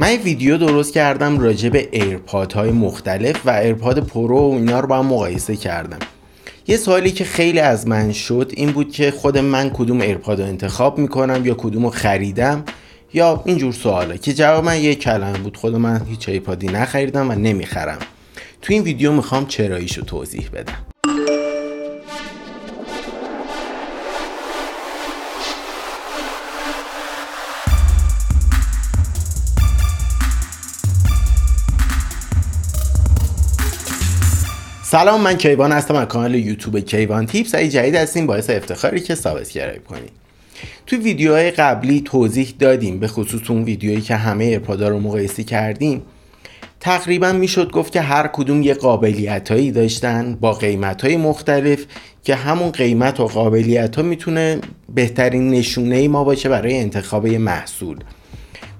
[0.00, 4.86] من ویدیو درست کردم راجع به ایرپاد های مختلف و ایرپاد پرو و اینا رو
[4.86, 5.98] با هم مقایسه کردم.
[6.66, 10.46] یه سوالی که خیلی از من شد این بود که خود من کدوم ایرپاد رو
[10.46, 12.64] انتخاب می‌کنم یا کدوم رو خریدم؟
[13.14, 17.34] یا اینجور سوالا که جواب من یه کلمه بود خود من هیچ ایرپادی نخریدم و
[17.34, 17.98] نمی‌خرم.
[18.62, 20.99] تو این ویدیو می‌خوام چراییشو توضیح بدم.
[34.90, 39.14] سلام من کیوان هستم از کانال یوتیوب کیوان تیپس اگه جدید هستین باعث افتخاری که
[39.14, 40.10] subscribe کنید.
[40.86, 46.02] تو ویدیوهای قبلی توضیح دادیم به خصوص اون ویدیویی که همه ایرپادا رو مقایسه کردیم.
[46.80, 51.84] تقریبا می‌شد گفت که هر کدوم یه قابلیت هایی داشتن با قیمت های مختلف
[52.24, 54.58] که همون قیمت و قابلیت ها می‌تونه
[54.94, 57.96] بهترین نشونه ما باشه برای انتخاب محصول.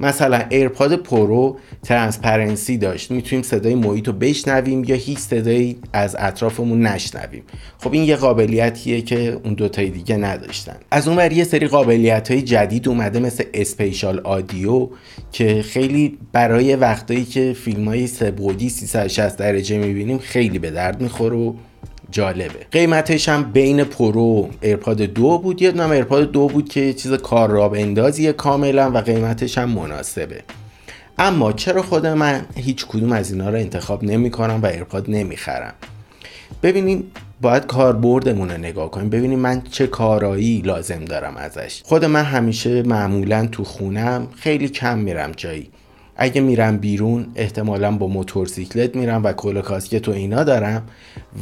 [0.00, 3.10] مثلا ایرپاد پرو transparency داشت.
[3.10, 7.42] می‌تونیم صدای محیط رو بشنویم یا هیچ صدایی از اطرافمون نشنویم.
[7.78, 10.76] خب این یه قابلیتیه که اون دوتای دیگه نداشتن.
[10.90, 14.88] از اون یه سری قابلیت های جدید اومده مثل spatial audio
[15.32, 21.52] که خیلی برای وقتایی که فیلم های سه‌بعدی 360 درجه می‌بینیم خیلی به درد می‌خوره
[22.10, 22.66] جالبه.
[22.70, 25.62] قیمتش هم بین پرو و ایرپاد دو بود.
[25.62, 30.42] یه دونم ایرپاد دو بود که چیز کار راه‌اندازیه کاملا و قیمتش هم مناسبه.
[31.18, 35.74] اما چرا خود من هیچ کدوم از اینا رو انتخاب نمی کنم و ایرپاد نمی‌خرم؟
[36.62, 37.04] ببینین
[37.40, 39.10] باید کاربردمون رو نگاه کنیم.
[39.10, 41.82] ببینیم من چه کارایی لازم دارم ازش.
[41.84, 45.70] خود من همیشه معمولا تو خونم خیلی کم میرم جایی.
[46.16, 50.82] اگه میرم بیرون احتمالا با موتورسیکلت میرم و کلاه کاسکت و اینا دارم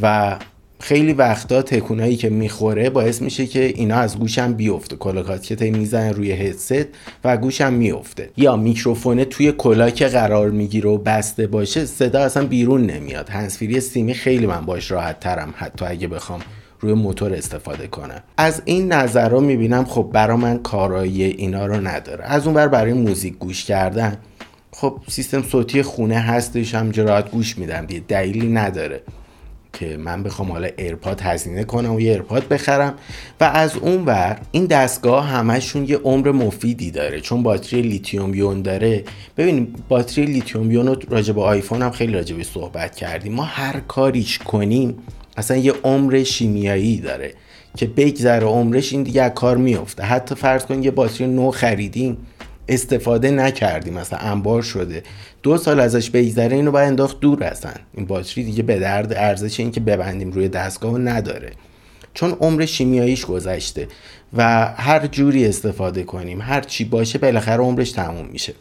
[0.03, 0.37] و
[0.81, 4.97] خیلی وقتا تکونایی که می‌خوره باعث میشه که اینا از گوشم بیفته.
[4.97, 6.85] کلاه کاسکت که می‌زنه روی هدست
[7.25, 12.47] و گوشم میفته یا میکروفونه توی کلاه که قرار می‌گیره و بسته باشه صدا اصلا
[12.47, 13.29] بیرون نمیاد.
[13.29, 16.41] هنسفیری سیمی خیلی من باش راحت ترم حتی اگه بخوام
[16.81, 18.23] روی موتور استفاده کنم.
[18.37, 22.25] از این نظر رو می‌بینم خب برا من کارایی اینا رو نداره.
[22.25, 24.19] از اون بر برای موزیک گوش کردن
[24.73, 27.87] خب سیستم صوتی خونه هستش هم راحت گوش میدم.
[27.87, 29.03] دیگه دلیلی نداره.
[29.73, 32.95] که من بخوام حالا ایرپاد هزینه کنم و یه ایرپاد بخرم.
[33.41, 37.21] و از اون ور این دستگاه همشون یه عمر مفیدی داره.
[37.21, 39.05] چون باتری لیتیوم یون داره.
[39.37, 43.33] ببینیم باتری لیتیوم یون راجع به آیفون هم خیلی راجع به صحبت کردیم.
[43.33, 44.99] ما هر کاریش کنیم
[45.37, 47.35] اصلا یه عمر شیمیایی داره.
[47.77, 52.17] که بگذره عمرش این دیگه کار میفته حتی فرض کن یه باتری نو خریدیم.
[52.69, 53.95] استفاده نکردیم.
[53.95, 55.03] مثلا انبار شده.
[55.43, 59.61] دو سال ازش بگذره اینو باید انداخت دور هستن این باتری دیگه به درد ارزش
[59.61, 61.51] این که ببندیم روی دستگاه نداره.
[62.15, 63.89] چون عمر شیمیاییش گذشته
[64.37, 68.55] و هر جوری استفاده کنیم هر چی باشه بالاخره عمرش تموم میشه.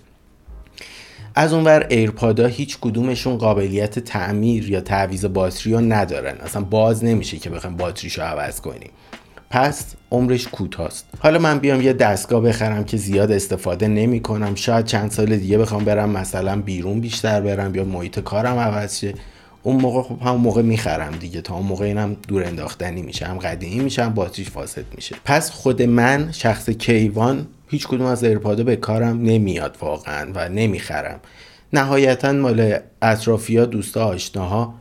[1.36, 6.38] از اونور ایرپادا هیچ کدومشون قابلیت تعمیر یا تعویض باتری رو ندارن.
[6.38, 8.90] اصلا باز نمیشه که بخوایم باتریشو عوض کنیم.
[9.50, 11.06] پس عمرش کوتاست.
[11.20, 15.58] حالا من بیام یه دستگاه بخرم که زیاد استفاده نمی کنم شاید چند سال دیگه
[15.58, 19.14] بخوام برم مثلا بیرون بیشتر برم یا محیط کارم عوض شه.
[19.64, 21.42] اون موقع خب همون موقع می‌خرم دیگه.
[21.42, 25.16] تا اون موقع اینم دور انداختنی میشه هم قدیمی میشه هم باتریش فاسد میشه.
[25.26, 31.20] پس خود من شخص کیوان هیچ کدوم از ایرپادا به کارم نمیاد واقعا و نمی‌خرم.
[31.74, 34.74] نهایتا مال اطرافیا دوستا آشناها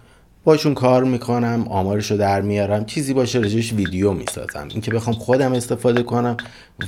[0.46, 4.68] باشون کار می‌کنم آمارشو در میارم چیزی باشه رجش ویدیو می‌سازم.
[4.70, 6.36] اینکه بخوام خودم استفاده کنم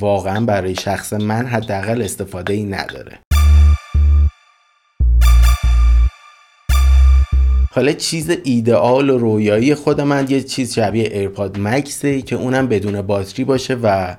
[0.01, 3.19] واقعا برای شخص من حداقل استفاده ای نداره.
[7.71, 13.03] حالا چیز ایدئال و رویایی خود من یه چیز شبیه ایرپاد مکسه که اونم بدون
[13.03, 14.17] باتری باشه و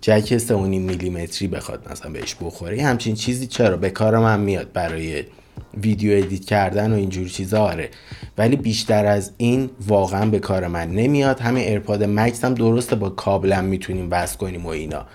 [0.00, 2.82] جک 3.5 میلیمتری بخواد مثلا بهش بخوره.
[2.82, 5.24] همچین چیزی چرا؟ به کار من میاد برای
[5.82, 7.88] ویدیو edit کردن و اینجور چیزا آره.
[8.38, 11.40] ولی بیشتر از این واقعا به کار من نمیاد.
[11.40, 15.06] همین ایرپاد مکس هم درسته با کابلم می‌تونیم وصل کنیم و اینا.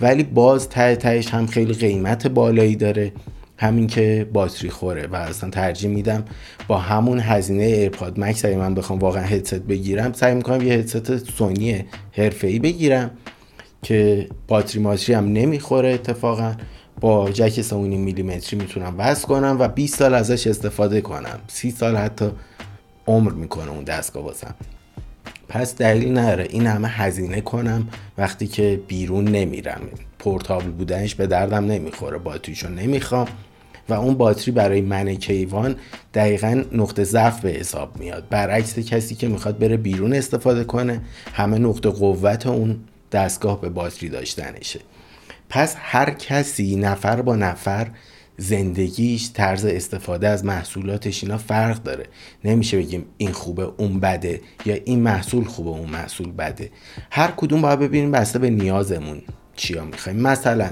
[0.00, 3.12] ولی باز ته تهش هم خیلی قیمت بالایی داره.
[3.58, 6.24] همین که باتری خوره و اصلا ترجیح میدم
[6.68, 11.30] با همون هزینه ایرپاد مکس اگه من بخوام واقعا هدست بگیرم سعی می‌کنم یه هدست
[11.30, 13.10] سونی حرفه‌ای بگیرم
[13.82, 16.54] که باتری ماتری هم نمی‌خوره اتفاقا.
[17.00, 21.40] با جک 3.5 میلیمتری می‌تونم وصل کنم و 20 سال ازش استفاده کنم.
[21.48, 22.30] 30 سال حتی
[23.06, 24.54] عمر می‌کنه اون دستگاه واسم.
[25.48, 26.46] پس دلیل نداره.
[26.50, 27.88] این همه هزینه کنم
[28.18, 29.80] وقتی که بیرون نمیرم.
[30.18, 32.18] پورتابل بودنش به دردم نمی‌خوره.
[32.18, 33.28] باتریشو نمی‌خوام
[33.88, 35.76] و اون باتری برای من کیوان
[36.14, 38.28] دقیقا نقطه ضعف به حساب میاد.
[38.30, 41.00] برعکس کسی که می‌خواد بره بیرون استفاده کنه
[41.32, 42.80] همه نقطه قوت اون
[43.12, 44.80] دستگاه به باتری داشتنشه.
[45.50, 47.86] پس هر کسی نفر با نفر
[48.36, 52.04] زندگیش طرز استفاده از محصولاتش اینا فرق داره.
[52.44, 56.70] نمیشه بگیم این خوبه اون بده یا این محصول خوبه اون محصول بده.
[57.10, 59.22] هر کدوم باید ببینیم بسته به نیازمون
[59.56, 60.20] چیا می‌خوایم.
[60.20, 60.70] مثلا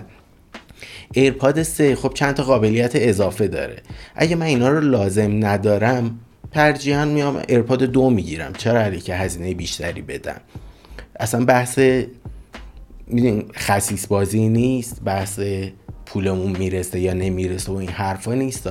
[1.12, 3.82] ایرپاد 3 خب چند تا قابلیت اضافه داره.
[4.14, 6.18] اگه من اینا رو لازم ندارم
[6.52, 8.52] ترجیحاً میام ایرپاد دو می‌گیرم.
[8.52, 10.40] چرا؟ الکی هزینه بیشتری بدم.
[11.20, 11.78] اصلا بحث
[13.10, 15.40] می‌دونی خسیس بازی نیست بحث
[16.06, 18.68] پولمون می‌رسه یا نمی‌رسه و این حرفا نیست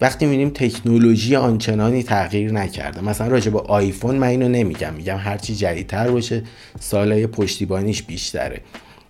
[0.00, 5.54] وقتی می‌بینیم تکنولوژی آنچنانی تغییر نکرده مثلا راجع به آیفون من اینو نمیگم میگم هرچی
[5.54, 6.42] جدیدتر باشه
[6.80, 8.60] سالهای پشتیبانیش بیشتره.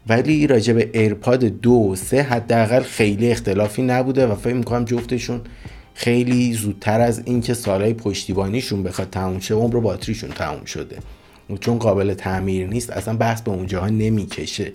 [0.07, 5.41] ولی راجع به ایرپاد دو و سه حداقل خیلی اختلافی نبوده و فکر می‌کنم جفتشون
[5.95, 10.97] خیلی زودتر از اینکه سالهای پشتیبانیشون بخواد تموم شه عمر باتریشون تموم شده.
[11.57, 14.73] چون قابل تعمیر نیست اصلا بحث به اونجاها نمی‌کشه.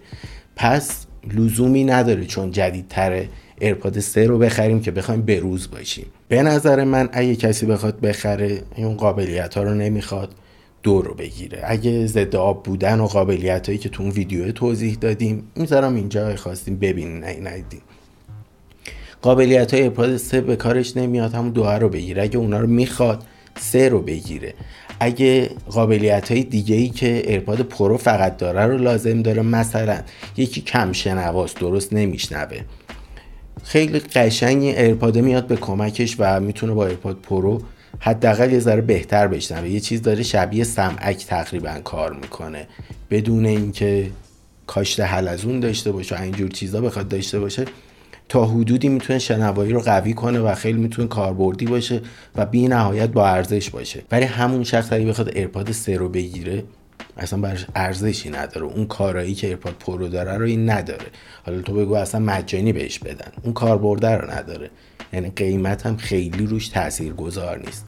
[0.55, 3.29] پس لزومی نداره چون جدیدتره
[3.59, 6.05] ایرپاد 3 رو بخریم که بخوایم بروز باشیم.
[6.27, 10.35] به نظر من اگه کسی بخواد بخره اون قابلیت ها رو نمی‌خواد
[10.83, 11.61] دو رو بگیره.
[11.63, 16.35] اگه ضد آب بودن و قابلیت هایی که تو اون ویدیو توضیح دادیم می‌ذارم اینجا
[16.35, 17.81] خواستیم ببینین نه ندیدیم
[19.21, 22.23] قابلیت های ایرپاد 3 به کارش نمیاد همون دو رو بگیره.
[22.23, 23.23] اگه اونا رو می‌خواد
[23.63, 24.54] سه رو بگیره.
[25.00, 29.98] اگه قابلیت های دیگه ای که ایرپاد پرو فقط داره رو لازم داره مثلا
[30.38, 32.60] یکی کم شنواست درست نمیشنوه.
[33.63, 37.62] خیلی قشنگ ایرپاد میاد به کمکش و می‌تونه با ایرپاد پرو
[38.00, 39.69] حداقل یه ذره بهتر بشنوه.
[39.69, 42.68] یه چیز داره شبیه سمعک تقریبا کار می‌کنه.
[43.09, 44.09] بدون اینکه
[44.68, 47.66] کاشت حلزون داشته باشه و اینجور چیزا بخواد داشته باشه
[48.33, 52.01] تا حدودی می‌تونه شنوایی رو قوی کنه و خیلی می‌تونه کاربردی باشه
[52.35, 54.03] و بی نهایت با ارزش باشه.
[54.12, 56.63] ولی همون شخص اگه بخواد ایرپاد سه رو بگیره
[57.18, 58.65] اصلا برش ارزشی نداره.
[58.65, 61.06] اون کارایی که ایرپاد پرو داره رو این نداره.
[61.45, 63.31] حالا تو بگو اصلا مجانی بهش بدن.
[63.44, 64.69] اون کاربرده رو نداره.
[65.13, 67.85] یعنی قیمت هم خیلی روش تاثیر گذار نیست.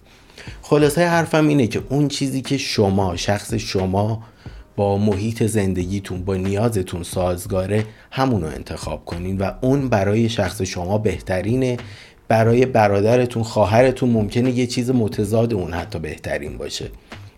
[0.62, 4.24] خلاصه حرفم اینه که اون چیزی که شما شخص شما
[4.76, 11.78] با محیط زندگیتون با نیازتون سازگاره همونو انتخاب کنین و اون برای شخص شما بهترینه.
[12.28, 16.92] برای برادرتون خواهرتون ممکنه یه چیز متضاد اون حتی بهترین باشه.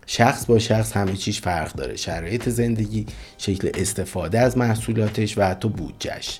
[0.09, 1.95] شخص با شخص همه چیش فرق داره.
[1.95, 3.05] شرایط زندگی
[3.37, 6.39] شکل استفاده از محصولاتش و حتی بودجش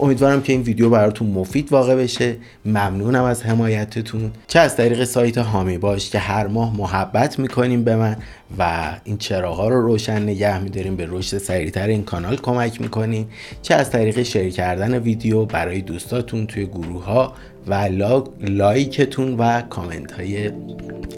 [0.00, 2.36] امیدوارم که این ویدیو براتون مفید واقع بشه.
[2.64, 4.32] ممنونم از حمایتتون.
[4.46, 8.16] چه از طریق سایت هامی باش که هر ماه محبت می‌کنیم به من
[8.58, 10.96] و این چراغا رو روشن نگه میداریم.
[10.96, 13.26] به رشد سریعتر این کانال کمک می‌کنین
[13.62, 17.34] چه از طریق شیر کردن ویدیو برای دوستاتون توی گروه ها
[17.66, 17.88] و
[18.40, 20.50] لایکتون و کامنت های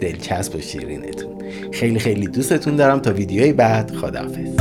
[0.01, 1.29] دلچسب و شیرینتون.
[1.71, 2.99] خیلی خیلی دوستتون دارم.
[2.99, 4.55] تا ویدیوی بعد خداحافظ.